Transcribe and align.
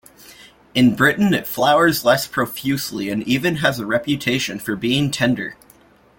In 0.73 0.95
Britain 0.95 1.31
it 1.31 1.45
flowers 1.45 2.03
less 2.03 2.25
profusely 2.25 3.11
and 3.11 3.21
even 3.27 3.57
has 3.57 3.77
a 3.77 3.85
reputation 3.85 4.57
for 4.57 4.75
being 4.75 5.11
tender. 5.11 5.55